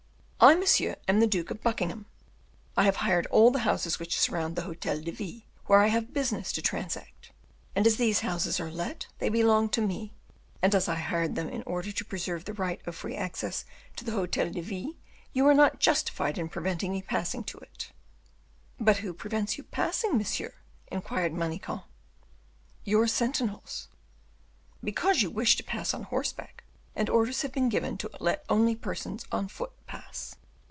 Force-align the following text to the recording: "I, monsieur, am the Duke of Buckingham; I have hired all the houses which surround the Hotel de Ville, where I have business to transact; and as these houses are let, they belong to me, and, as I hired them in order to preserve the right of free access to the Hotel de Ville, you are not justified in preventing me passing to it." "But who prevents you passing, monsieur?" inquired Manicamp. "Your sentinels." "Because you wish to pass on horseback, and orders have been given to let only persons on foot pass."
"I, 0.43 0.55
monsieur, 0.55 0.95
am 1.07 1.19
the 1.19 1.27
Duke 1.27 1.51
of 1.51 1.61
Buckingham; 1.61 2.07
I 2.75 2.85
have 2.85 2.95
hired 2.95 3.27
all 3.27 3.51
the 3.51 3.59
houses 3.59 3.99
which 3.99 4.19
surround 4.19 4.55
the 4.55 4.63
Hotel 4.63 4.99
de 4.99 5.11
Ville, 5.11 5.41
where 5.67 5.77
I 5.81 5.85
have 5.89 6.15
business 6.15 6.51
to 6.53 6.63
transact; 6.63 7.31
and 7.75 7.85
as 7.85 7.97
these 7.97 8.21
houses 8.21 8.59
are 8.59 8.71
let, 8.71 9.05
they 9.19 9.29
belong 9.29 9.69
to 9.69 9.81
me, 9.85 10.15
and, 10.59 10.73
as 10.73 10.89
I 10.89 10.95
hired 10.95 11.35
them 11.35 11.47
in 11.47 11.61
order 11.67 11.91
to 11.91 12.05
preserve 12.05 12.45
the 12.45 12.53
right 12.55 12.81
of 12.87 12.95
free 12.95 13.15
access 13.15 13.65
to 13.97 14.03
the 14.03 14.13
Hotel 14.13 14.49
de 14.49 14.61
Ville, 14.61 14.95
you 15.31 15.45
are 15.45 15.53
not 15.53 15.79
justified 15.79 16.39
in 16.39 16.49
preventing 16.49 16.91
me 16.93 17.03
passing 17.03 17.43
to 17.43 17.59
it." 17.59 17.91
"But 18.79 18.97
who 18.97 19.13
prevents 19.13 19.59
you 19.59 19.63
passing, 19.63 20.17
monsieur?" 20.17 20.55
inquired 20.87 21.33
Manicamp. 21.35 21.83
"Your 22.83 23.05
sentinels." 23.05 23.89
"Because 24.83 25.21
you 25.21 25.29
wish 25.29 25.55
to 25.57 25.63
pass 25.63 25.93
on 25.93 26.01
horseback, 26.01 26.63
and 26.93 27.09
orders 27.09 27.41
have 27.41 27.53
been 27.53 27.69
given 27.69 27.97
to 27.97 28.09
let 28.19 28.43
only 28.49 28.75
persons 28.75 29.23
on 29.31 29.47
foot 29.47 29.71
pass." 29.87 30.35